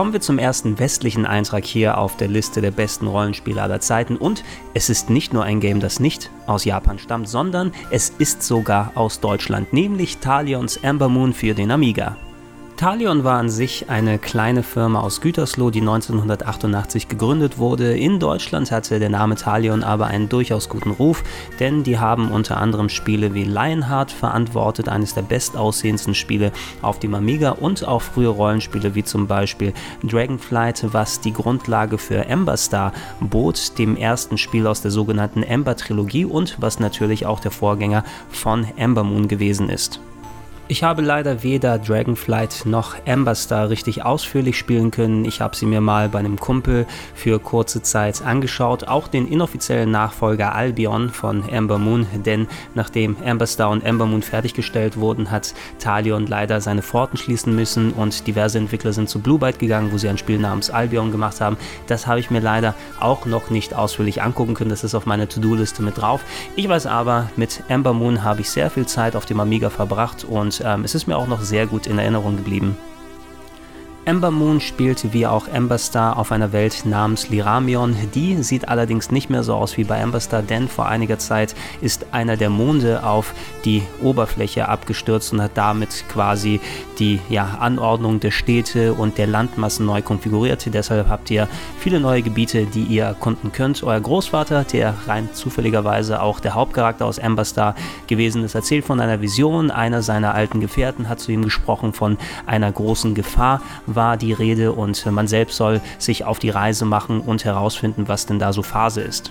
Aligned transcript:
kommen 0.00 0.14
wir 0.14 0.22
zum 0.22 0.38
ersten 0.38 0.78
westlichen 0.78 1.26
Eintrag 1.26 1.66
hier 1.66 1.98
auf 1.98 2.16
der 2.16 2.28
Liste 2.28 2.62
der 2.62 2.70
besten 2.70 3.06
Rollenspiele 3.06 3.60
aller 3.60 3.80
Zeiten. 3.80 4.16
Und 4.16 4.44
es 4.72 4.88
ist 4.88 5.10
nicht 5.10 5.34
nur 5.34 5.44
ein 5.44 5.60
Game, 5.60 5.78
das 5.78 6.00
nicht 6.00 6.30
aus 6.46 6.64
Japan 6.64 6.98
stammt, 6.98 7.28
sondern 7.28 7.70
es 7.90 8.08
ist 8.08 8.42
sogar 8.42 8.92
aus 8.94 9.20
Deutschland, 9.20 9.74
nämlich 9.74 10.16
Talions 10.16 10.82
Amber 10.82 11.10
Moon 11.10 11.34
für 11.34 11.52
den 11.52 11.70
Amiga. 11.70 12.16
Talion 12.80 13.24
war 13.24 13.38
an 13.38 13.50
sich 13.50 13.90
eine 13.90 14.18
kleine 14.18 14.62
Firma 14.62 15.00
aus 15.00 15.20
Gütersloh, 15.20 15.68
die 15.68 15.82
1988 15.82 17.08
gegründet 17.08 17.58
wurde. 17.58 17.94
In 17.94 18.18
Deutschland 18.18 18.72
hatte 18.72 18.98
der 18.98 19.10
Name 19.10 19.34
Talion 19.34 19.82
aber 19.82 20.06
einen 20.06 20.30
durchaus 20.30 20.70
guten 20.70 20.90
Ruf, 20.92 21.22
denn 21.58 21.82
die 21.82 21.98
haben 21.98 22.30
unter 22.30 22.56
anderem 22.56 22.88
Spiele 22.88 23.34
wie 23.34 23.44
Lionheart 23.44 24.10
verantwortet, 24.10 24.88
eines 24.88 25.12
der 25.12 25.20
bestaussehendsten 25.20 26.14
Spiele 26.14 26.52
auf 26.80 26.98
dem 26.98 27.14
Amiga 27.14 27.50
und 27.50 27.86
auch 27.86 28.00
frühe 28.00 28.28
Rollenspiele 28.28 28.94
wie 28.94 29.04
zum 29.04 29.26
Beispiel 29.26 29.74
Dragonflight, 30.02 30.86
was 30.90 31.20
die 31.20 31.34
Grundlage 31.34 31.98
für 31.98 32.24
Ember 32.24 32.56
Star 32.56 32.94
bot, 33.20 33.76
dem 33.76 33.94
ersten 33.94 34.38
Spiel 34.38 34.66
aus 34.66 34.80
der 34.80 34.90
sogenannten 34.90 35.42
Ember 35.42 35.76
Trilogie 35.76 36.24
und 36.24 36.56
was 36.62 36.80
natürlich 36.80 37.26
auch 37.26 37.40
der 37.40 37.50
Vorgänger 37.50 38.04
von 38.30 38.66
Ember 38.78 39.04
Moon 39.04 39.28
gewesen 39.28 39.68
ist. 39.68 40.00
Ich 40.70 40.84
habe 40.84 41.02
leider 41.02 41.42
weder 41.42 41.80
Dragonflight 41.80 42.62
noch 42.64 42.94
Amber 43.04 43.34
Star 43.34 43.70
richtig 43.70 44.04
ausführlich 44.04 44.56
spielen 44.56 44.92
können. 44.92 45.24
Ich 45.24 45.40
habe 45.40 45.56
sie 45.56 45.66
mir 45.66 45.80
mal 45.80 46.08
bei 46.08 46.20
einem 46.20 46.38
Kumpel 46.38 46.86
für 47.12 47.40
kurze 47.40 47.82
Zeit 47.82 48.22
angeschaut. 48.22 48.86
Auch 48.86 49.08
den 49.08 49.26
inoffiziellen 49.26 49.90
Nachfolger 49.90 50.54
Albion 50.54 51.10
von 51.10 51.42
Amber 51.52 51.78
Moon, 51.78 52.06
denn 52.24 52.46
nachdem 52.76 53.16
Amber 53.26 53.48
Star 53.48 53.70
und 53.70 53.84
Amber 53.84 54.06
Moon 54.06 54.22
fertiggestellt 54.22 54.96
wurden, 54.96 55.32
hat 55.32 55.54
Talion 55.80 56.28
leider 56.28 56.60
seine 56.60 56.82
Pforten 56.82 57.16
schließen 57.16 57.52
müssen 57.52 57.90
und 57.90 58.28
diverse 58.28 58.58
Entwickler 58.58 58.92
sind 58.92 59.08
zu 59.08 59.18
Blue 59.18 59.40
Byte 59.40 59.58
gegangen, 59.58 59.90
wo 59.90 59.98
sie 59.98 60.08
ein 60.08 60.18
Spiel 60.18 60.38
namens 60.38 60.70
Albion 60.70 61.10
gemacht 61.10 61.40
haben. 61.40 61.56
Das 61.88 62.06
habe 62.06 62.20
ich 62.20 62.30
mir 62.30 62.38
leider 62.38 62.76
auch 63.00 63.26
noch 63.26 63.50
nicht 63.50 63.74
ausführlich 63.74 64.22
angucken 64.22 64.54
können. 64.54 64.70
Das 64.70 64.84
ist 64.84 64.94
auf 64.94 65.04
meiner 65.04 65.28
To-Do-Liste 65.28 65.82
mit 65.82 66.00
drauf. 66.00 66.20
Ich 66.54 66.68
weiß 66.68 66.86
aber, 66.86 67.28
mit 67.34 67.64
Amber 67.68 67.92
Moon 67.92 68.22
habe 68.22 68.42
ich 68.42 68.50
sehr 68.50 68.70
viel 68.70 68.86
Zeit 68.86 69.16
auf 69.16 69.26
dem 69.26 69.40
Amiga 69.40 69.68
verbracht 69.68 70.22
und 70.22 70.59
ähm, 70.64 70.84
es 70.84 70.94
ist 70.94 71.06
mir 71.06 71.16
auch 71.16 71.26
noch 71.26 71.42
sehr 71.42 71.66
gut 71.66 71.86
in 71.86 71.98
Erinnerung 71.98 72.36
geblieben. 72.36 72.76
Ember 74.10 74.32
Moon 74.32 74.60
spielte 74.60 75.12
wie 75.12 75.24
auch 75.24 75.46
Ember 75.46 75.78
Star 75.78 76.16
auf 76.18 76.32
einer 76.32 76.50
Welt 76.50 76.84
namens 76.84 77.28
Liramion. 77.28 77.94
Die 78.12 78.42
sieht 78.42 78.66
allerdings 78.66 79.12
nicht 79.12 79.30
mehr 79.30 79.44
so 79.44 79.54
aus 79.54 79.76
wie 79.76 79.84
bei 79.84 79.98
Ember 79.98 80.18
Star, 80.18 80.42
denn 80.42 80.66
vor 80.66 80.88
einiger 80.88 81.20
Zeit 81.20 81.54
ist 81.80 82.06
einer 82.10 82.36
der 82.36 82.50
Monde 82.50 83.04
auf 83.04 83.32
die 83.64 83.84
Oberfläche 84.02 84.68
abgestürzt 84.68 85.32
und 85.32 85.40
hat 85.40 85.52
damit 85.54 86.06
quasi 86.08 86.58
die 86.98 87.20
ja, 87.28 87.58
Anordnung 87.60 88.18
der 88.18 88.32
Städte 88.32 88.94
und 88.94 89.16
der 89.16 89.28
Landmassen 89.28 89.86
neu 89.86 90.02
konfiguriert. 90.02 90.66
Deshalb 90.74 91.08
habt 91.08 91.30
ihr 91.30 91.46
viele 91.78 92.00
neue 92.00 92.22
Gebiete, 92.22 92.66
die 92.66 92.82
ihr 92.82 93.04
erkunden 93.04 93.52
könnt. 93.52 93.84
Euer 93.84 94.00
Großvater, 94.00 94.64
der 94.64 94.94
rein 95.06 95.28
zufälligerweise 95.34 96.20
auch 96.20 96.40
der 96.40 96.54
Hauptcharakter 96.54 97.06
aus 97.06 97.18
Ember 97.18 97.44
Star 97.44 97.76
gewesen 98.08 98.42
ist, 98.42 98.56
erzählt 98.56 98.84
von 98.84 98.98
einer 98.98 99.20
Vision. 99.20 99.70
Einer 99.70 100.02
seiner 100.02 100.34
alten 100.34 100.58
Gefährten 100.58 101.08
hat 101.08 101.20
zu 101.20 101.30
ihm 101.30 101.44
gesprochen 101.44 101.92
von 101.92 102.18
einer 102.44 102.72
großen 102.72 103.14
Gefahr 103.14 103.62
war 104.00 104.16
die 104.16 104.32
Rede 104.32 104.72
und 104.72 105.04
man 105.04 105.28
selbst 105.28 105.58
soll 105.58 105.82
sich 105.98 106.24
auf 106.24 106.38
die 106.38 106.48
Reise 106.48 106.86
machen 106.86 107.20
und 107.20 107.44
herausfinden, 107.44 108.08
was 108.08 108.24
denn 108.24 108.38
da 108.38 108.54
so 108.54 108.62
Phase 108.62 109.02
ist. 109.02 109.30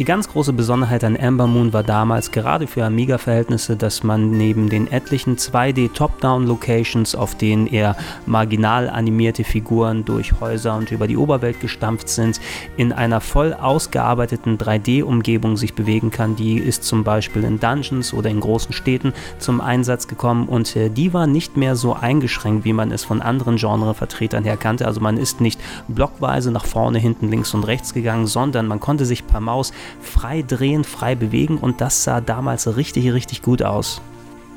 Die 0.00 0.04
ganz 0.04 0.28
große 0.28 0.52
Besonderheit 0.52 1.04
an 1.04 1.16
Amber 1.16 1.46
Moon 1.46 1.72
war 1.72 1.84
damals 1.84 2.32
gerade 2.32 2.66
für 2.66 2.84
Amiga-Verhältnisse, 2.84 3.76
dass 3.76 4.02
man 4.02 4.32
neben 4.32 4.68
den 4.68 4.90
etlichen 4.90 5.36
2D 5.36 5.92
Top-Down-Locations, 5.92 7.14
auf 7.14 7.36
denen 7.36 7.68
eher 7.68 7.96
marginal 8.26 8.90
animierte 8.90 9.44
Figuren 9.44 10.04
durch 10.04 10.40
Häuser 10.40 10.74
und 10.76 10.90
über 10.90 11.06
die 11.06 11.16
Oberwelt 11.16 11.60
gestampft 11.60 12.08
sind, 12.08 12.40
in 12.76 12.92
einer 12.92 13.20
voll 13.20 13.54
ausgearbeiteten 13.54 14.58
3D-Umgebung 14.58 15.56
sich 15.56 15.74
bewegen 15.74 16.10
kann. 16.10 16.34
Die 16.34 16.58
ist 16.58 16.82
zum 16.82 17.04
Beispiel 17.04 17.44
in 17.44 17.60
Dungeons 17.60 18.12
oder 18.12 18.30
in 18.30 18.40
großen 18.40 18.72
Städten 18.72 19.12
zum 19.38 19.60
Einsatz 19.60 20.08
gekommen 20.08 20.48
und 20.48 20.74
äh, 20.74 20.90
die 20.90 21.14
war 21.14 21.28
nicht 21.28 21.56
mehr 21.56 21.76
so 21.76 21.94
eingeschränkt, 21.94 22.64
wie 22.64 22.72
man 22.72 22.90
es 22.90 23.04
von 23.04 23.22
anderen 23.22 23.58
Genrevertretern 23.58 24.42
her 24.42 24.56
kannte. 24.56 24.86
Also 24.86 25.00
man 25.00 25.18
ist 25.18 25.40
nicht 25.40 25.60
blockweise 25.86 26.50
nach 26.50 26.66
vorne, 26.66 26.98
hinten, 26.98 27.30
links 27.30 27.54
und 27.54 27.62
rechts 27.62 27.94
gegangen, 27.94 28.26
sondern 28.26 28.66
man 28.66 28.80
konnte 28.80 29.06
sich 29.06 29.24
per 29.24 29.38
Maus 29.38 29.72
frei 30.00 30.42
drehen, 30.42 30.84
frei 30.84 31.14
bewegen 31.14 31.58
und 31.58 31.80
das 31.80 32.04
sah 32.04 32.20
damals 32.20 32.76
richtig, 32.76 33.12
richtig 33.12 33.42
gut 33.42 33.62
aus. 33.62 34.00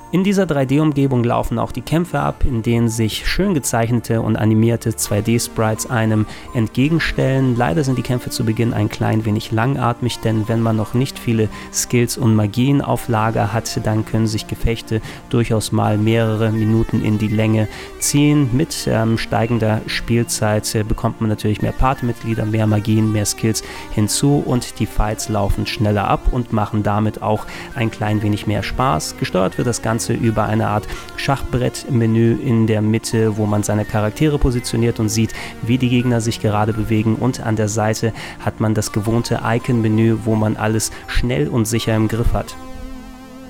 In 0.10 0.24
dieser 0.24 0.46
3D-Umgebung 0.46 1.26
laufen 1.26 1.60
auch 1.60 1.74
die 1.74 1.82
Kämpfe 1.82 2.22
ab, 2.22 2.46
in 2.46 2.64
denen 2.64 2.88
sich 2.88 3.28
schön 3.28 3.54
gezeichnete 3.54 4.22
und 4.22 4.38
animierte 4.38 4.92
2D-Sprites 4.92 5.90
einem 5.90 6.26
entgegenstellen. 6.54 7.58
Leider 7.58 7.84
sind 7.84 7.98
die 7.98 8.04
Kämpfe 8.04 8.30
zu 8.30 8.46
Beginn 8.46 8.72
ein 8.72 8.88
klein 8.88 9.26
wenig 9.26 9.52
langatmig, 9.52 10.20
denn 10.20 10.48
wenn 10.48 10.62
man 10.62 10.78
noch 10.78 10.94
nicht 10.94 11.20
viele 11.20 11.50
Skills 11.74 12.18
und 12.18 12.36
Magien 12.36 12.82
auf 12.82 13.10
Lager 13.10 13.52
hat, 13.52 13.86
dann 13.86 14.06
können 14.06 14.28
sich 14.28 14.48
Gefechte 14.48 15.02
durchaus 15.30 15.74
mal 15.74 15.98
mehrere 15.98 16.54
Minuten 16.54 17.04
in 17.04 17.18
die 17.18 17.28
Länge 17.28 17.68
ziehen. 18.00 18.50
Mit 18.54 18.88
ähm, 18.90 19.18
steigender 19.18 19.82
Spielzeit 19.88 20.74
äh, 20.74 20.84
bekommt 20.84 21.20
man 21.20 21.30
natürlich 21.30 21.62
mehr 21.62 21.74
Partymitglieder, 21.74 22.46
mehr 22.46 22.66
Magien, 22.66 23.12
mehr 23.12 23.26
Skills 23.26 23.62
hinzu 23.94 24.42
und 24.46 24.80
die 24.80 24.86
Fights 24.86 25.28
laufen 25.28 25.68
schneller 25.68 26.08
ab 26.08 26.32
und 26.32 26.54
machen 26.54 26.82
damit 26.82 27.22
auch 27.22 27.46
ein 27.76 27.92
klein 27.92 28.22
wenig 28.22 28.48
mehr 28.48 28.64
Spaß. 28.64 29.18
Gesteuert 29.20 29.58
wird 29.58 29.68
das 29.68 29.82
Ganze 29.82 29.97
Ganze 29.98 30.14
über 30.14 30.46
eine 30.46 30.68
Art 30.68 30.88
Schachbrettmenü 31.16 32.36
in 32.36 32.68
der 32.68 32.84
Mitte, 32.84 33.36
wo 33.38 33.48
man 33.48 33.64
seine 33.64 33.84
Charaktere 33.84 34.38
positioniert 34.38 35.00
und 35.00 35.10
sieht, 35.10 35.34
wie 35.64 35.80
die 35.80 35.90
Gegner 35.90 36.22
sich 36.22 36.40
gerade 36.40 36.72
bewegen. 36.72 37.16
Und 37.16 37.40
an 37.40 37.56
der 37.56 37.68
Seite 37.68 38.14
hat 38.46 38.60
man 38.60 38.76
das 38.76 38.92
gewohnte 38.92 39.40
Icon-Menü, 39.44 40.20
wo 40.24 40.36
man 40.36 40.56
alles 40.56 40.92
schnell 41.08 41.48
und 41.48 41.66
sicher 41.66 41.96
im 41.96 42.08
Griff 42.08 42.32
hat. 42.34 42.56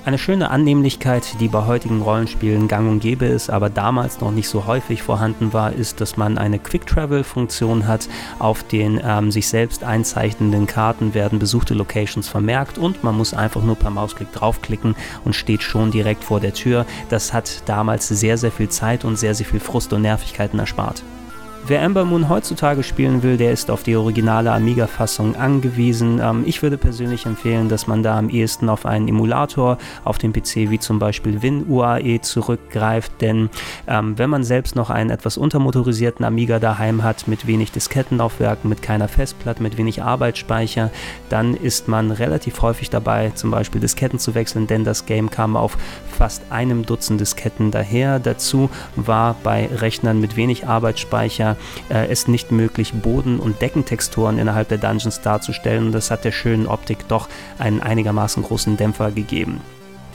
Eine 0.07 0.17
schöne 0.17 0.51
Annehmlichkeit, 0.51 1.35
die 1.41 1.49
bei 1.49 1.65
heutigen 1.65 2.01
Rollenspielen 2.01 2.69
gang 2.69 2.89
und 2.89 3.01
gäbe 3.01 3.25
ist, 3.25 3.49
aber 3.49 3.69
damals 3.69 4.21
noch 4.21 4.31
nicht 4.31 4.47
so 4.47 4.65
häufig 4.65 5.03
vorhanden 5.03 5.51
war, 5.51 5.73
ist, 5.73 5.99
dass 5.99 6.15
man 6.15 6.37
eine 6.37 6.59
Quick-Travel-Funktion 6.59 7.87
hat. 7.87 8.07
Auf 8.39 8.63
den 8.63 9.01
ähm, 9.03 9.31
sich 9.31 9.49
selbst 9.49 9.83
einzeichnenden 9.83 10.65
Karten 10.65 11.13
werden 11.13 11.39
besuchte 11.39 11.73
Locations 11.73 12.25
vermerkt 12.25 12.77
und 12.77 13.03
man 13.03 13.17
muss 13.17 13.33
einfach 13.33 13.63
nur 13.63 13.75
per 13.75 13.89
Mausklick 13.89 14.31
draufklicken 14.31 14.95
und 15.25 15.35
steht 15.35 15.61
schon 15.61 15.91
direkt 15.91 16.23
vor 16.23 16.39
der 16.39 16.53
Tür. 16.53 16.85
Das 17.09 17.33
hat 17.33 17.63
damals 17.65 18.07
sehr, 18.07 18.37
sehr 18.37 18.53
viel 18.53 18.69
Zeit 18.69 19.03
und 19.03 19.17
sehr, 19.17 19.35
sehr 19.35 19.45
viel 19.45 19.59
Frust 19.59 19.91
und 19.91 20.03
Nervigkeiten 20.03 20.57
erspart. 20.57 21.03
Wer 21.69 21.81
Ember 21.81 22.05
Moon 22.05 22.29
heutzutage 22.29 22.81
spielen 22.81 23.23
will, 23.23 23.35
der 23.35 23.51
ist 23.51 23.69
auf 23.69 23.83
die 23.83 23.97
originale 23.97 24.53
Amiga-Fassung 24.53 25.35
angewiesen. 25.35 26.21
Ähm, 26.23 26.43
ich 26.45 26.61
würde 26.61 26.77
persönlich 26.77 27.25
empfehlen, 27.25 27.67
dass 27.67 27.87
man 27.87 28.03
da 28.03 28.17
am 28.17 28.29
ehesten 28.29 28.69
auf 28.69 28.85
einen 28.85 29.09
Emulator 29.09 29.77
auf 30.05 30.17
dem 30.17 30.31
PC 30.31 30.69
wie 30.69 30.79
zum 30.79 30.97
Beispiel 30.97 31.41
WinUAE 31.41 32.21
zurückgreift, 32.21 33.11
denn 33.19 33.49
ähm, 33.85 34.17
wenn 34.17 34.29
man 34.29 34.45
selbst 34.45 34.77
noch 34.77 34.89
einen 34.89 35.09
etwas 35.09 35.37
untermotorisierten 35.37 36.23
Amiga 36.23 36.59
daheim 36.59 37.03
hat, 37.03 37.27
mit 37.27 37.47
wenig 37.47 37.73
Diskettenlaufwerken, 37.73 38.69
mit 38.69 38.81
keiner 38.81 39.09
Festplatte, 39.09 39.61
mit 39.61 39.77
wenig 39.77 40.01
Arbeitsspeicher, 40.01 40.89
dann 41.27 41.53
ist 41.53 41.89
man 41.89 42.11
relativ 42.11 42.61
häufig 42.61 42.91
dabei, 42.91 43.31
zum 43.35 43.51
Beispiel 43.51 43.81
Disketten 43.81 44.19
zu 44.19 44.35
wechseln, 44.35 44.67
denn 44.67 44.85
das 44.85 45.05
Game 45.05 45.29
kam 45.29 45.57
auf 45.57 45.77
fast 46.17 46.43
einem 46.49 46.85
Dutzend 46.85 47.19
Disketten 47.19 47.71
daher. 47.71 48.19
Dazu 48.19 48.69
war 48.95 49.35
bei 49.43 49.67
Rechnern 49.67 50.21
mit 50.21 50.37
wenig 50.37 50.65
Arbeitsspeicher 50.65 51.56
äh, 51.89 52.07
es 52.07 52.27
nicht 52.27 52.51
möglich, 52.51 52.93
Boden- 52.93 53.39
und 53.39 53.61
Deckentexturen 53.61 54.39
innerhalb 54.39 54.69
der 54.69 54.77
Dungeons 54.77 55.21
darzustellen. 55.21 55.87
Und 55.87 55.91
das 55.91 56.11
hat 56.11 56.25
der 56.25 56.31
schönen 56.31 56.67
Optik 56.67 57.07
doch 57.07 57.27
einen 57.57 57.81
einigermaßen 57.81 58.43
großen 58.43 58.77
Dämpfer 58.77 59.11
gegeben. 59.11 59.61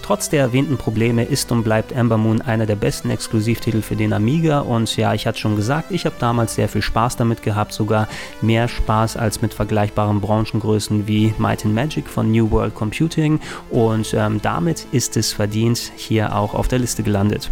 Trotz 0.02 0.28
der 0.28 0.40
erwähnten 0.40 0.76
Probleme 0.76 1.22
ist 1.22 1.52
und 1.52 1.62
bleibt 1.62 1.92
Ember 1.92 2.18
Moon 2.18 2.40
einer 2.42 2.66
der 2.66 2.74
besten 2.74 3.08
Exklusivtitel 3.08 3.82
für 3.82 3.94
den 3.94 4.12
Amiga 4.12 4.60
und 4.60 4.96
ja, 4.96 5.14
ich 5.14 5.28
hatte 5.28 5.38
schon 5.38 5.54
gesagt, 5.54 5.92
ich 5.92 6.04
habe 6.06 6.16
damals 6.18 6.56
sehr 6.56 6.68
viel 6.68 6.82
Spaß 6.82 7.16
damit 7.16 7.42
gehabt, 7.42 7.72
sogar 7.72 8.08
mehr 8.40 8.66
Spaß 8.66 9.16
als 9.16 9.42
mit 9.42 9.54
vergleichbaren 9.54 10.20
Branchengrößen 10.20 11.06
wie 11.06 11.32
Might 11.38 11.64
and 11.64 11.74
Magic 11.74 12.08
von 12.08 12.32
New 12.32 12.50
World 12.50 12.74
Computing 12.74 13.38
und 13.70 14.12
ähm, 14.12 14.40
damit 14.42 14.86
ist 14.90 15.16
es 15.16 15.32
verdient 15.32 15.92
hier 15.96 16.34
auch 16.34 16.54
auf 16.54 16.66
der 16.66 16.80
Liste 16.80 17.04
gelandet. 17.04 17.48